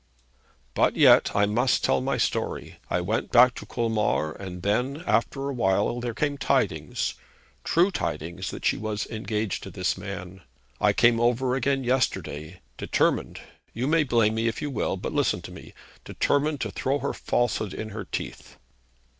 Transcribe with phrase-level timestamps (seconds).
[0.73, 2.77] 'But yet I must tell my story.
[2.89, 7.13] I went back to Colmar, and then, after a while, there came tidings,
[7.63, 10.41] true tidings, that she was engaged to this man.
[10.79, 13.41] I came over again yesterday, determined,
[13.75, 15.71] you may blame me if you will, father, but listen to me,
[16.03, 18.57] determined to throw her falsehood in her teeth.'